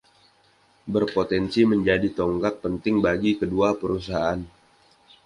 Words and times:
Berpotensi 0.93 1.61
menjadi 1.71 2.07
tonggak 2.19 2.55
penting 2.65 2.95
bagi 3.05 3.31
kedua 3.41 3.69
perusahaan. 3.81 4.39